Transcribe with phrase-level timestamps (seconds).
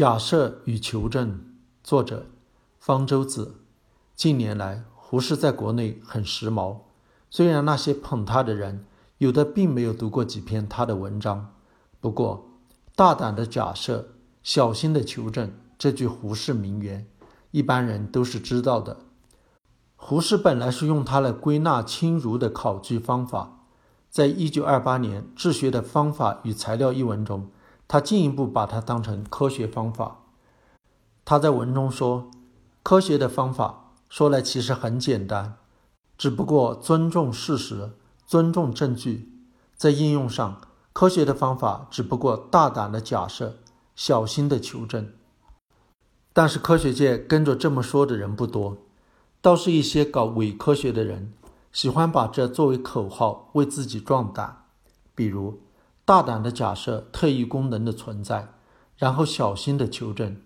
[0.00, 1.44] 假设与求证，
[1.84, 2.24] 作者
[2.78, 3.56] 方舟子。
[4.16, 6.78] 近年来，胡适在国内很时髦。
[7.28, 8.86] 虽然那些捧他的人，
[9.18, 11.52] 有的并没有读过几篇他的文章，
[12.00, 12.48] 不过
[12.96, 14.08] “大胆的假设，
[14.42, 17.06] 小心的求证”这句胡适名言，
[17.50, 19.00] 一般人都是知道的。
[19.96, 23.66] 胡适本来是用它来归纳清儒的考据方法，
[24.08, 27.50] 在一九二八年《治学的方法与材料》一文中。
[27.92, 30.18] 他进一步把它当成科学方法。
[31.24, 32.30] 他在文中说
[32.84, 35.56] ：“科学的方法说来其实很简单，
[36.16, 37.90] 只不过尊重事实，
[38.24, 39.32] 尊重证据。
[39.74, 40.60] 在应用上，
[40.92, 43.56] 科学的方法只不过大胆的假设，
[43.96, 45.12] 小心的求证。
[46.32, 48.76] 但是科学界跟着这么说的人不多，
[49.40, 51.32] 倒是一些搞伪科学的人
[51.72, 54.66] 喜欢把这作为口号，为自己壮胆。
[55.16, 55.58] 比如。”
[56.10, 58.48] 大胆的假设特异功能的存在，
[58.96, 60.38] 然后小心的求证。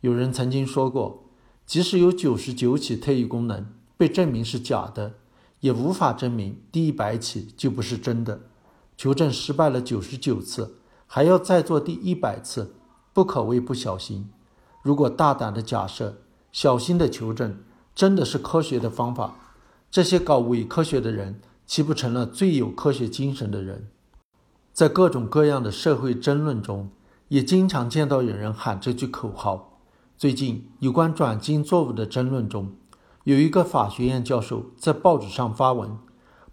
[0.00, 1.24] 有人曾经说过，
[1.66, 3.66] 即使有九十九起特异功能
[3.98, 5.16] 被证明是假的，
[5.60, 8.40] 也无法证明第一百起就不是真的。
[8.96, 12.74] 求证失败了九十九次，还要再做第一百次，
[13.12, 14.30] 不可谓不小心。
[14.80, 17.58] 如果大胆的假设、小心的求证
[17.94, 19.36] 真的是科学的方法，
[19.90, 23.88] 这些搞伪科学的人岂不成了最有科学精神的人？
[24.72, 26.88] 在各种各样的社会争论中，
[27.28, 29.78] 也经常见到有人喊这句口号。
[30.16, 32.72] 最近有关转基因作物的争论中，
[33.24, 35.98] 有一个法学院教授在报纸上发文，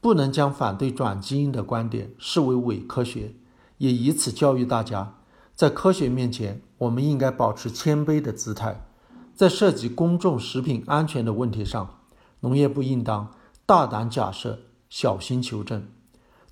[0.00, 3.34] 不能将反对转基因的观点视为伪科学，
[3.78, 5.16] 也以此教育大家，
[5.54, 8.86] 在科学面前，我们应该保持谦卑的姿态。
[9.34, 11.98] 在涉及公众食品安全的问题上，
[12.40, 13.34] 农业部应当
[13.66, 15.86] 大胆假设，小心求证。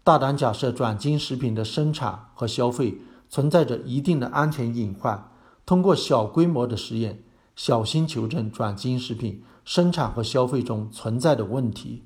[0.04, 2.98] 大胆假设转基因食品的生产和消费
[3.30, 5.30] 存在着一定的安全隐患，
[5.64, 7.24] 通过小规模的实验，
[7.56, 12.04] 小心求证转基因食品生产和消费中存在的问题。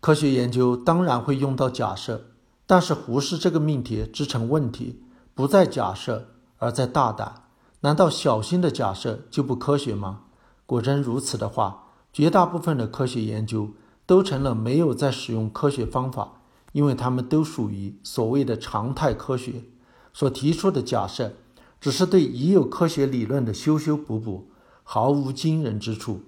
[0.00, 2.26] 科学研究当然会用到假设，
[2.64, 5.02] 但是胡适这个命题织成问题，
[5.34, 6.28] 不在假设，
[6.58, 7.42] 而在大胆。
[7.80, 10.20] 难道小心的假设就不科学吗？
[10.64, 13.70] 果真如此的话，绝大部分的科学研究
[14.06, 16.42] 都成了没有在使用科学方法。
[16.74, 19.62] 因为它们都属于所谓的常态科学，
[20.12, 21.34] 所提出的假设
[21.80, 24.48] 只是对已有科学理论的修修补补，
[24.82, 26.22] 毫无惊人之处。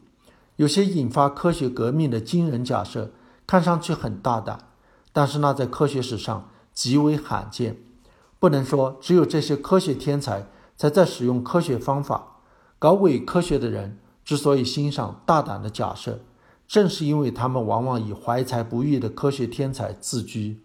[0.55, 3.11] 有些引发科学革命的惊人假设，
[3.45, 4.69] 看上去很大胆，
[5.13, 7.79] 但是那在科学史上极为罕见。
[8.39, 10.47] 不能说只有这些科学天才
[10.77, 12.37] 才在使用科学方法，
[12.79, 16.21] 搞伪科学的人之所以欣赏大胆的假设。
[16.67, 20.61] 正是因为他们往往以怀才不遇的科学天才自居，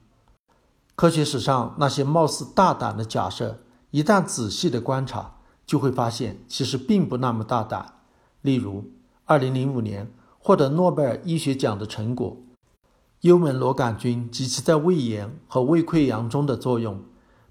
[0.96, 3.60] 科学史上那些貌似大胆的假设，
[3.92, 5.36] 一旦仔细的观察，
[5.66, 7.94] 就会发现其实并不那么大胆。
[8.42, 8.86] 例如
[9.28, 12.38] ，2005年获得诺贝尔医学奖的成果——
[13.22, 17.04] 幽门螺杆菌及其在胃炎和胃溃疡中的作用，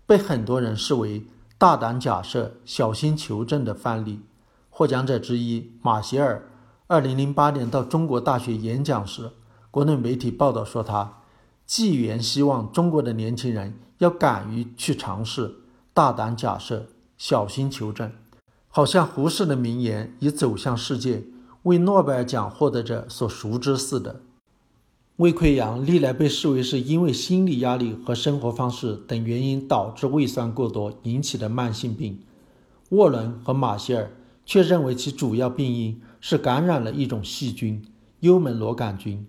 [0.04, 1.24] 被很多人视为
[1.56, 4.22] 大胆假设、小心求证的范例。
[4.68, 6.49] 获奖者之一马歇尔。
[6.90, 9.30] 二零零八年到中国大学演讲时，
[9.70, 11.20] 国内媒体报道说他
[11.64, 15.54] 寄言希望中国的年轻人要敢于去尝试，
[15.94, 16.86] 大胆假设，
[17.16, 18.10] 小心求证。
[18.66, 21.22] 好像胡适的名言已走向世界，
[21.62, 24.22] 为诺贝尔奖获得者所熟知似的。
[25.18, 32.18] 胃溃疡历来被视为是因为心理压力和生活方式等原因导致胃酸过多引起的慢性病，
[32.88, 34.10] 沃伦和马歇尔
[34.44, 36.02] 却认为其主要病因。
[36.20, 37.84] 是感染了一种细菌——
[38.20, 39.26] 幽门螺杆菌。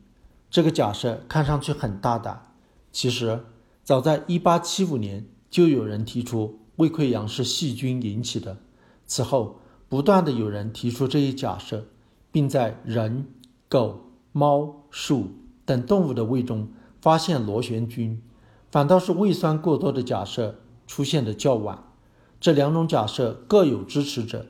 [0.49, 2.53] 这个假设看上去很大胆，
[2.91, 3.45] 其实
[3.83, 8.57] 早在1875年就有人提出胃溃疡是细菌引起的。
[9.05, 11.85] 此后，不断的有人提出这一假设，
[12.31, 13.25] 并在人、
[13.69, 15.31] 狗、猫、鼠
[15.65, 16.69] 等动物的胃中
[17.01, 18.21] 发现螺旋菌。
[18.69, 21.83] 反倒是胃酸过多的假设出现的较晚。
[22.39, 24.47] 这两种假设各有支持者。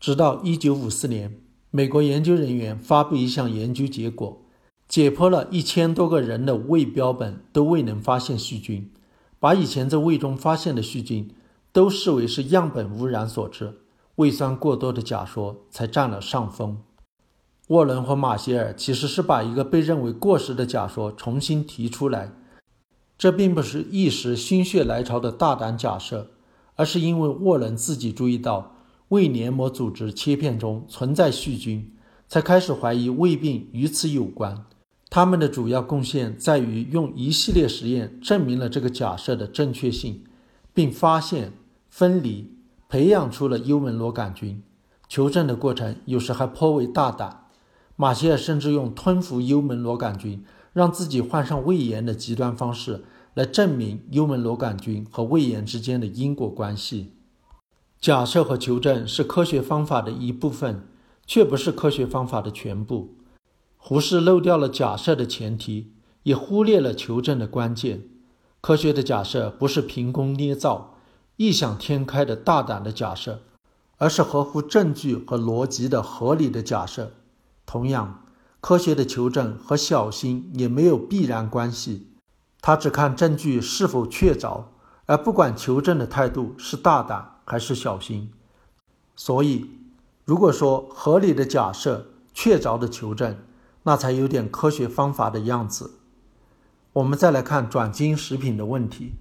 [0.00, 1.40] 直到1954年，
[1.70, 4.42] 美国研究人员发布一项研究结果，
[4.88, 8.90] 解剖了一千多个人的胃标本，都未能发现细菌，
[9.40, 11.28] 把以前在胃中发现的细菌
[11.72, 13.80] 都视为是样本污染所致，
[14.14, 16.78] 胃酸过多的假说才占了上风。
[17.66, 22.32] 沃伦和马歇尔其实是把一个被认为过时的假说重新提出来，
[23.18, 26.30] 这并不是一时心血来潮的大胆假设，
[26.76, 28.76] 而是因为沃伦自己注意到。
[29.08, 31.90] 胃黏膜组织切片中存在细菌，
[32.26, 34.66] 才开始怀疑胃病与此有关。
[35.08, 40.24] 他们的主要贡献在于用一系列实验证明了这个假设的正确性，
[40.74, 41.54] 并发现、
[41.88, 42.52] 分离、
[42.90, 44.62] 培养出了幽门螺杆菌。
[45.08, 47.46] 求证的过程有时还颇为大胆，
[47.96, 50.44] 马歇尔甚至用吞服幽门螺杆菌，
[50.74, 57.14] 让自己患上胃炎的极端方式来证明幽门螺杆菌和胃炎之间的因果关系。
[58.00, 60.88] 假设和求证是科学方法的一部分，
[61.26, 63.16] 却不是科学方法的全部。
[63.76, 65.92] 胡适漏掉了假设的前提，
[66.22, 68.08] 也忽略了求证的关键。
[68.60, 70.98] 科学的假设不是凭空捏造、
[71.36, 73.42] 异想天开的大胆的假设。
[74.00, 77.14] 而是合乎证据和逻辑的合理的假设。
[77.66, 78.22] 同样，
[78.60, 82.12] 科学的求证和小心也没有必然关系，
[82.60, 84.66] 他只看证据是否确凿，
[85.06, 88.30] 而不管求证的态度是大胆还是小心。
[89.16, 89.70] 所以，
[90.26, 93.38] 如果说合理的假设、确凿的求证，
[93.84, 95.92] 那才有点科学方法的样子。
[96.92, 99.14] 我们再来看转基因食品的问题。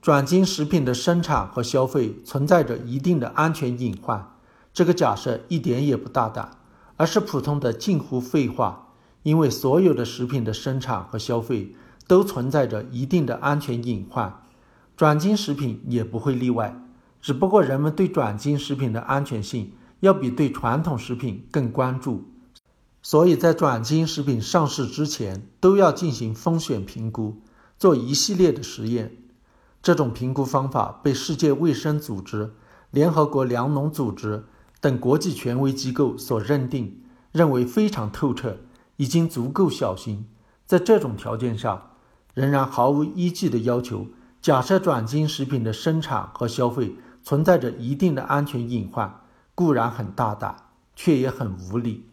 [0.00, 4.34] 转基因食品的生产和消费存在着一定的安全隐患，
[4.72, 6.56] 这个假设一点也不大胆，
[6.96, 8.86] 而是普通的近乎废话。
[9.22, 11.74] 因为所有的食品的生产和消费
[12.06, 14.42] 都存在着一定的安全隐患，
[14.96, 16.74] 转基因食品也不会例外。
[17.20, 22.24] 只不过人们对转基因食品的安全性要比对传统食品更关注，
[23.02, 27.42] 所以在转基因食品上市之前都要进行风险评估，
[27.78, 29.16] 做一系列的实验。
[29.82, 32.52] 这种评估方法被世界卫生组织、
[32.90, 34.44] 联合国粮农组织
[34.80, 37.02] 等国际权威机构所认定，
[37.32, 38.58] 认为非常透彻，
[38.96, 40.26] 已经足够小心。
[40.66, 41.92] 在这种条件下，
[42.34, 44.06] 仍然毫无依据的要求，
[44.40, 49.20] 假设转基因食品的生产和消费存在着一定的安全隐患，
[49.54, 50.56] 固然很大胆，
[50.94, 52.09] 却也很无理。